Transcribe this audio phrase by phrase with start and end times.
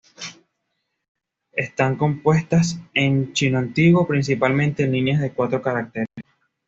[1.53, 6.07] Están compuestas en chino antiguo, principalmente en líneas de cuatro caracteres.